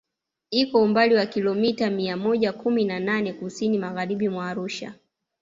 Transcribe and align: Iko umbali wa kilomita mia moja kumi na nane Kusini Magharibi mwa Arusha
Iko 0.51 0.83
umbali 0.83 1.15
wa 1.15 1.25
kilomita 1.25 1.89
mia 1.89 2.17
moja 2.17 2.53
kumi 2.53 2.85
na 2.85 2.99
nane 2.99 3.33
Kusini 3.33 3.77
Magharibi 3.79 4.29
mwa 4.29 4.47
Arusha 4.49 4.93